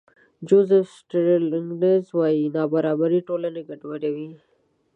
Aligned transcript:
جوزف 0.47 0.85
سټېګلېټز 0.97 2.05
وايي 2.17 2.43
نابرابري 2.55 3.19
ټولنه 3.27 3.59
ګډوډوي. 3.69 4.29